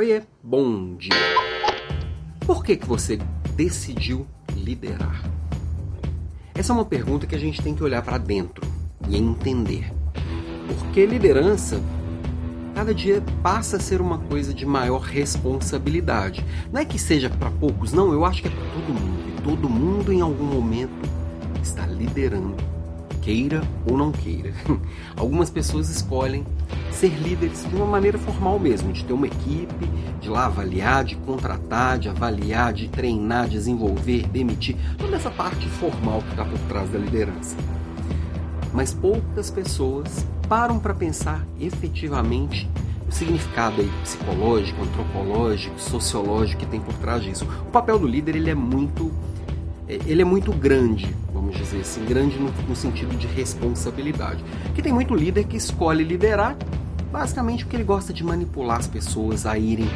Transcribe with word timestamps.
Oiê, 0.00 0.22
bom 0.42 0.96
dia. 0.96 1.12
Por 2.46 2.64
que, 2.64 2.74
que 2.74 2.86
você 2.86 3.18
decidiu 3.54 4.26
liderar? 4.56 5.30
Essa 6.54 6.72
é 6.72 6.74
uma 6.74 6.86
pergunta 6.86 7.26
que 7.26 7.34
a 7.34 7.38
gente 7.38 7.60
tem 7.60 7.74
que 7.74 7.84
olhar 7.84 8.00
para 8.00 8.16
dentro 8.16 8.66
e 9.06 9.18
entender. 9.18 9.92
Porque 10.66 11.04
liderança 11.04 11.82
cada 12.74 12.94
dia 12.94 13.22
passa 13.42 13.76
a 13.76 13.78
ser 13.78 14.00
uma 14.00 14.16
coisa 14.16 14.54
de 14.54 14.64
maior 14.64 15.02
responsabilidade. 15.02 16.42
Não 16.72 16.80
é 16.80 16.86
que 16.86 16.98
seja 16.98 17.28
para 17.28 17.50
poucos, 17.50 17.92
não, 17.92 18.10
eu 18.10 18.24
acho 18.24 18.40
que 18.40 18.48
é 18.48 18.50
para 18.50 18.70
todo 18.70 18.98
mundo. 18.98 19.28
E 19.28 19.42
todo 19.42 19.68
mundo 19.68 20.10
em 20.10 20.22
algum 20.22 20.46
momento 20.46 21.10
está 21.62 21.84
liderando, 21.84 22.56
queira 23.20 23.62
ou 23.86 23.96
não 23.96 24.10
queira. 24.12 24.52
Algumas 25.16 25.50
pessoas 25.50 25.88
escolhem 25.88 26.44
ser 26.90 27.08
líderes 27.08 27.66
de 27.68 27.74
uma 27.74 27.86
maneira 27.86 28.18
formal 28.18 28.58
mesmo, 28.58 28.92
de 28.92 29.04
ter 29.04 29.12
uma 29.12 29.26
equipe, 29.26 29.86
de 30.20 30.28
lá 30.28 30.46
avaliar, 30.46 31.04
de 31.04 31.16
contratar, 31.16 31.98
de 31.98 32.08
avaliar, 32.08 32.72
de 32.72 32.88
treinar, 32.88 33.48
desenvolver, 33.48 34.26
demitir, 34.26 34.76
toda 34.98 35.16
essa 35.16 35.30
parte 35.30 35.68
formal 35.68 36.22
que 36.22 36.30
está 36.30 36.44
por 36.44 36.58
trás 36.60 36.90
da 36.90 36.98
liderança. 36.98 37.56
Mas 38.72 38.92
poucas 38.92 39.50
pessoas 39.50 40.26
param 40.48 40.78
para 40.78 40.94
pensar 40.94 41.44
efetivamente 41.60 42.68
o 43.08 43.12
significado 43.12 43.80
aí 43.80 43.90
psicológico, 44.02 44.82
antropológico, 44.82 45.80
sociológico 45.80 46.60
que 46.60 46.66
tem 46.66 46.80
por 46.80 46.94
trás 46.94 47.22
disso. 47.22 47.44
O 47.66 47.70
papel 47.70 47.98
do 47.98 48.06
líder 48.06 48.36
ele 48.36 48.50
é 48.50 48.54
muito 48.54 49.10
ele 50.06 50.22
é 50.22 50.24
muito 50.24 50.52
grande, 50.52 51.14
vamos 51.32 51.56
dizer 51.56 51.80
assim, 51.80 52.04
grande 52.04 52.38
no, 52.38 52.50
no, 52.68 52.76
sentido 52.76 53.16
de 53.16 53.26
responsabilidade. 53.26 54.44
Que 54.74 54.82
tem 54.82 54.92
muito 54.92 55.14
líder 55.14 55.44
que 55.44 55.56
escolhe 55.56 56.04
liderar 56.04 56.56
basicamente 57.10 57.64
porque 57.64 57.76
ele 57.76 57.84
gosta 57.84 58.12
de 58.12 58.22
manipular 58.22 58.78
as 58.78 58.86
pessoas 58.86 59.44
a 59.44 59.58
irem 59.58 59.88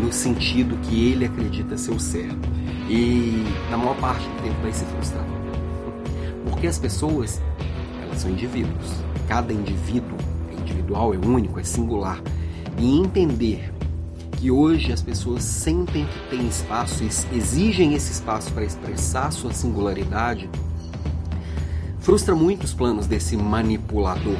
no 0.00 0.12
sentido 0.12 0.76
que 0.82 1.10
ele 1.10 1.24
acredita 1.24 1.76
ser 1.76 1.92
o 1.92 2.00
certo. 2.00 2.48
E 2.88 3.44
na 3.70 3.76
maior 3.76 3.96
parte 3.96 4.26
do 4.26 4.42
tempo 4.42 4.60
vai 4.62 4.72
se 4.72 4.84
frustrar. 4.84 5.24
Porque 6.48 6.66
as 6.66 6.78
pessoas, 6.78 7.40
elas 8.02 8.18
são 8.18 8.30
indivíduos. 8.30 8.92
Cada 9.28 9.52
indivíduo 9.52 10.18
é 10.50 10.60
individual, 10.60 11.14
é 11.14 11.18
único, 11.18 11.60
é 11.60 11.64
singular. 11.64 12.20
E 12.78 12.98
entender 12.98 13.72
que 14.40 14.50
hoje 14.50 14.90
as 14.90 15.02
pessoas 15.02 15.44
sentem 15.44 16.06
que 16.06 16.30
tem 16.30 16.48
espaço, 16.48 17.04
exigem 17.04 17.92
esse 17.92 18.10
espaço 18.10 18.50
para 18.52 18.64
expressar 18.64 19.30
sua 19.30 19.52
singularidade, 19.52 20.48
frustra 21.98 22.34
muito 22.34 22.64
os 22.64 22.72
planos 22.72 23.06
desse 23.06 23.36
manipulador. 23.36 24.38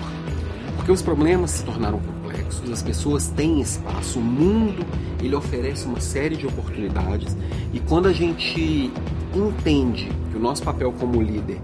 Porque 0.76 0.90
os 0.90 1.02
problemas 1.02 1.50
se 1.50 1.64
tornaram 1.64 2.00
complexos, 2.00 2.70
as 2.70 2.82
pessoas 2.82 3.28
têm 3.28 3.60
espaço, 3.60 4.18
o 4.18 4.22
mundo 4.22 4.86
ele 5.22 5.34
oferece 5.34 5.84
uma 5.84 6.00
série 6.00 6.34
de 6.34 6.46
oportunidades 6.46 7.36
e 7.70 7.78
quando 7.78 8.08
a 8.08 8.12
gente 8.12 8.90
entende 9.34 10.10
que 10.30 10.36
o 10.38 10.40
nosso 10.40 10.62
papel 10.62 10.94
como 10.98 11.20
líder 11.20 11.60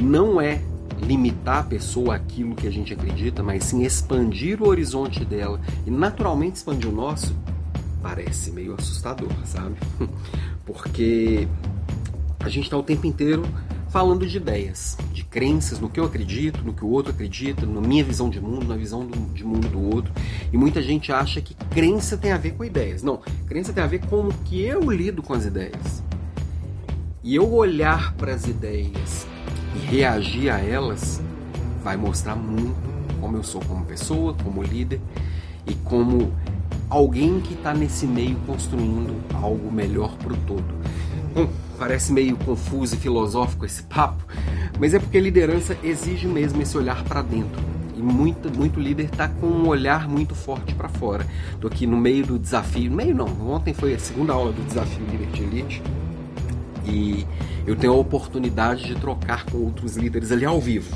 não 0.00 0.40
é 0.40 0.62
limitar 1.02 1.58
a 1.58 1.64
pessoa 1.64 2.14
àquilo 2.14 2.54
que 2.54 2.68
a 2.68 2.70
gente 2.70 2.94
acredita, 2.94 3.42
mas 3.42 3.64
sim 3.64 3.82
expandir 3.82 4.62
o 4.62 4.68
horizonte 4.68 5.24
dela 5.24 5.60
e 5.84 5.90
naturalmente 5.90 6.54
expandir 6.54 6.88
o 6.88 6.92
nosso, 6.92 7.34
parece 8.02 8.50
meio 8.50 8.74
assustador, 8.74 9.30
sabe? 9.44 9.76
Porque 10.66 11.46
a 12.40 12.48
gente 12.48 12.64
está 12.64 12.76
o 12.76 12.82
tempo 12.82 13.06
inteiro 13.06 13.42
falando 13.88 14.26
de 14.26 14.38
ideias, 14.38 14.96
de 15.12 15.22
crenças, 15.22 15.78
no 15.78 15.88
que 15.88 16.00
eu 16.00 16.04
acredito, 16.04 16.64
no 16.64 16.72
que 16.72 16.82
o 16.82 16.88
outro 16.88 17.12
acredita, 17.12 17.66
na 17.66 17.80
minha 17.80 18.02
visão 18.02 18.30
de 18.30 18.40
mundo, 18.40 18.66
na 18.66 18.76
visão 18.76 19.06
do, 19.06 19.34
de 19.34 19.44
mundo 19.44 19.68
do 19.68 19.80
outro. 19.94 20.12
E 20.50 20.56
muita 20.56 20.80
gente 20.80 21.12
acha 21.12 21.42
que 21.42 21.54
crença 21.54 22.16
tem 22.16 22.32
a 22.32 22.38
ver 22.38 22.52
com 22.52 22.64
ideias. 22.64 23.02
Não, 23.02 23.20
crença 23.46 23.72
tem 23.72 23.84
a 23.84 23.86
ver 23.86 24.00
com 24.06 24.28
o 24.28 24.32
que 24.44 24.62
eu 24.62 24.90
lido 24.90 25.22
com 25.22 25.34
as 25.34 25.44
ideias. 25.44 26.02
E 27.22 27.34
eu 27.34 27.52
olhar 27.52 28.14
para 28.14 28.34
as 28.34 28.46
ideias 28.46 29.26
e 29.76 29.78
reagir 29.78 30.50
a 30.50 30.58
elas 30.58 31.20
vai 31.84 31.96
mostrar 31.96 32.34
muito 32.34 32.92
como 33.20 33.36
eu 33.36 33.44
sou 33.44 33.60
como 33.60 33.84
pessoa, 33.84 34.34
como 34.42 34.62
líder 34.62 35.00
e 35.66 35.74
como 35.74 36.32
alguém 36.92 37.40
que 37.40 37.54
está 37.54 37.72
nesse 37.72 38.06
meio 38.06 38.36
construindo 38.46 39.16
algo 39.32 39.72
melhor 39.72 40.14
para 40.18 40.34
o 40.34 40.36
todo. 40.36 40.64
Hum, 41.34 41.48
parece 41.78 42.12
meio 42.12 42.36
confuso 42.36 42.94
e 42.94 42.98
filosófico 42.98 43.64
esse 43.64 43.82
papo, 43.84 44.22
mas 44.78 44.92
é 44.92 44.98
porque 44.98 45.18
liderança 45.18 45.74
exige 45.82 46.26
mesmo 46.26 46.60
esse 46.60 46.76
olhar 46.76 47.02
para 47.04 47.22
dentro. 47.22 47.62
E 47.96 48.02
muito, 48.02 48.54
muito 48.54 48.78
líder 48.78 49.04
está 49.04 49.26
com 49.26 49.46
um 49.46 49.68
olhar 49.68 50.06
muito 50.06 50.34
forte 50.34 50.74
para 50.74 50.88
fora. 50.90 51.26
Estou 51.54 51.70
aqui 51.70 51.86
no 51.86 51.96
meio 51.96 52.26
do 52.26 52.38
desafio, 52.38 52.92
meio 52.92 53.14
não, 53.14 53.26
ontem 53.50 53.72
foi 53.72 53.94
a 53.94 53.98
segunda 53.98 54.34
aula 54.34 54.52
do 54.52 54.62
desafio 54.62 55.06
Líder 55.06 55.28
de 55.28 55.42
Elite 55.42 55.82
e 56.84 57.26
eu 57.66 57.74
tenho 57.74 57.94
a 57.94 57.96
oportunidade 57.96 58.84
de 58.84 58.96
trocar 58.96 59.46
com 59.46 59.56
outros 59.56 59.96
líderes 59.96 60.30
ali 60.30 60.44
ao 60.44 60.60
vivo. 60.60 60.94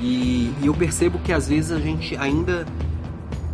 E, 0.00 0.50
e 0.62 0.66
eu 0.66 0.72
percebo 0.72 1.18
que 1.18 1.32
às 1.32 1.46
vezes 1.46 1.72
a 1.72 1.78
gente 1.78 2.16
ainda 2.16 2.64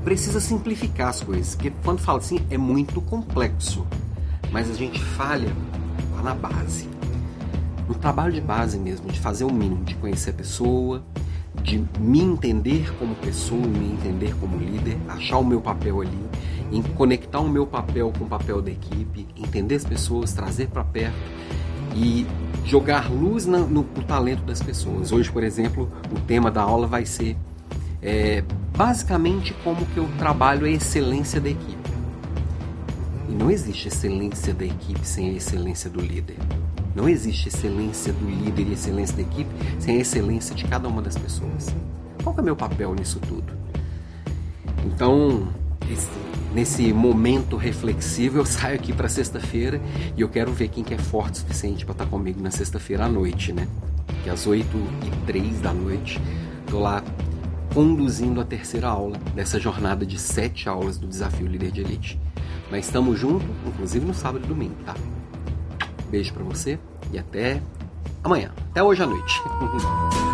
precisa 0.04 0.40
simplificar 0.40 1.08
as 1.08 1.20
coisas, 1.20 1.54
porque 1.54 1.72
quando 1.84 1.98
fala 1.98 2.18
assim 2.18 2.40
é 2.50 2.58
muito 2.58 3.00
complexo, 3.00 3.86
mas 4.50 4.70
a 4.70 4.74
gente 4.74 5.02
falha 5.02 5.52
lá 6.16 6.22
na 6.22 6.34
base, 6.34 6.88
no 7.88 7.94
trabalho 7.94 8.32
de 8.32 8.40
base 8.40 8.78
mesmo, 8.78 9.10
de 9.10 9.18
fazer 9.18 9.44
o 9.44 9.52
mínimo, 9.52 9.84
de 9.84 9.94
conhecer 9.94 10.30
a 10.30 10.34
pessoa, 10.34 11.02
de 11.62 11.84
me 11.98 12.20
entender 12.20 12.92
como 12.98 13.14
pessoa, 13.16 13.60
me 13.60 13.92
entender 13.92 14.34
como 14.36 14.56
líder, 14.56 14.98
achar 15.08 15.38
o 15.38 15.44
meu 15.44 15.60
papel 15.60 16.00
ali, 16.00 16.26
em 16.70 16.82
conectar 16.82 17.40
o 17.40 17.48
meu 17.48 17.66
papel 17.66 18.12
com 18.16 18.24
o 18.24 18.28
papel 18.28 18.62
da 18.62 18.70
equipe, 18.70 19.28
entender 19.36 19.76
as 19.76 19.84
pessoas, 19.84 20.32
trazer 20.32 20.68
para 20.68 20.82
perto 20.82 21.16
e 21.94 22.26
jogar 22.64 23.10
luz 23.10 23.46
no, 23.46 23.60
no, 23.60 23.82
no, 23.82 24.02
talento 24.04 24.42
das 24.44 24.62
pessoas. 24.62 25.12
Hoje, 25.12 25.30
por 25.30 25.44
exemplo, 25.44 25.90
o 26.10 26.20
tema 26.20 26.50
da 26.50 26.62
aula 26.62 26.86
vai 26.86 27.04
ser 27.04 27.36
é, 28.02 28.42
basicamente 28.76 29.54
como 29.62 29.86
que 29.86 29.98
eu 29.98 30.08
trabalho 30.18 30.66
a 30.66 30.70
excelência 30.70 31.40
da 31.40 31.48
equipe. 31.48 31.92
E 33.28 33.32
não 33.32 33.50
existe 33.50 33.88
excelência 33.88 34.52
da 34.52 34.64
equipe 34.64 35.06
sem 35.06 35.30
a 35.30 35.32
excelência 35.32 35.88
do 35.88 36.00
líder. 36.00 36.36
Não 36.94 37.08
existe 37.08 37.48
excelência 37.48 38.12
do 38.12 38.28
líder 38.28 38.66
e 38.68 38.72
excelência 38.72 39.16
da 39.16 39.22
equipe 39.22 39.50
sem 39.78 39.96
a 39.96 40.00
excelência 40.00 40.54
de 40.54 40.64
cada 40.64 40.88
uma 40.88 41.00
das 41.00 41.16
pessoas. 41.16 41.74
Qual 42.22 42.34
é 42.36 42.40
o 42.40 42.44
meu 42.44 42.56
papel 42.56 42.94
nisso 42.94 43.18
tudo? 43.20 43.52
Então, 44.84 45.48
esse, 45.90 46.08
nesse 46.52 46.92
momento 46.92 47.56
reflexivo, 47.56 48.38
eu 48.38 48.44
saio 48.46 48.74
aqui 48.74 48.92
para 48.92 49.08
sexta-feira 49.08 49.80
e 50.16 50.20
eu 50.20 50.28
quero 50.28 50.52
ver 50.52 50.68
quem 50.68 50.84
que 50.84 50.92
é 50.92 50.98
forte 50.98 51.34
o 51.34 51.38
suficiente 51.38 51.84
para 51.84 51.92
estar 51.92 52.04
tá 52.04 52.10
comigo 52.10 52.42
na 52.42 52.50
sexta-feira 52.50 53.06
à 53.06 53.08
noite, 53.08 53.52
né? 53.52 53.66
Que 54.22 54.28
às 54.28 54.46
8 54.46 54.66
e 55.06 55.26
3 55.26 55.60
da 55.60 55.72
noite, 55.72 56.20
tô 56.68 56.78
lá 56.78 57.02
conduzindo 57.72 58.40
a 58.40 58.44
terceira 58.44 58.88
aula 58.88 59.16
dessa 59.34 59.58
jornada 59.58 60.04
de 60.04 60.18
sete 60.18 60.68
aulas 60.68 60.98
do 60.98 61.06
Desafio 61.06 61.46
Líder 61.46 61.70
de 61.70 61.80
Elite. 61.80 62.20
Nós 62.70 62.84
estamos 62.84 63.18
juntos, 63.18 63.46
inclusive 63.66 64.04
no 64.04 64.14
sábado 64.14 64.44
e 64.44 64.48
domingo, 64.48 64.76
tá? 64.84 64.94
Beijo 66.10 66.32
para 66.32 66.44
você 66.44 66.78
e 67.10 67.18
até 67.18 67.62
amanhã. 68.22 68.52
Até 68.70 68.82
hoje 68.82 69.02
à 69.02 69.06
noite. 69.06 69.40